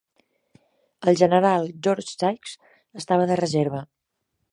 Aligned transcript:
El 1.11 1.19
general 1.19 1.67
George 1.87 2.07
Sykes 2.15 2.57
estava 3.03 3.29
de 3.33 3.37
reserva. 3.43 3.83